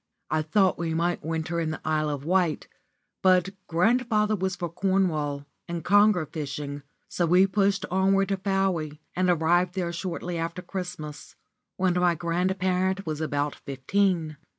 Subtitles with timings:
[0.31, 2.67] I thought we might winter in the Isle of Wight,
[3.21, 9.29] but grandfather was for Cornwall and conger fishing, so we pushed onwards to Fowey, and
[9.29, 11.35] arrived there shortly after Christmas,
[11.77, 14.37] when my grandparent was about fifteen.